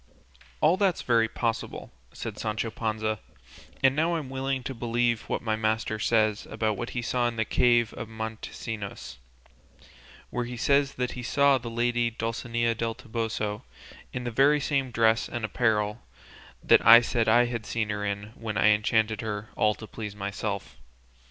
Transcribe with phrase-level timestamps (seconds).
[0.61, 3.19] "All that's very possible," said Sancho Panza;
[3.83, 7.35] "and now I'm willing to believe what my master says about what he saw in
[7.35, 9.19] the cave of Montesinos,
[10.31, 13.61] where he says he saw the lady Dulcinea del Toboso
[14.11, 16.01] in the very same dress and apparel
[16.63, 20.15] that I said I had seen her in when I enchanted her all to please
[20.15, 20.77] myself.